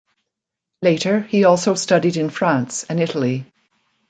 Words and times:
Later 0.81 1.19
he 1.19 1.43
also 1.43 1.75
studied 1.75 2.17
in 2.17 2.31
France 2.31 2.85
and 2.85 2.99
Italy. 2.99 3.45